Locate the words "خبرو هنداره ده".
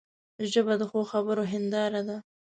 1.11-2.17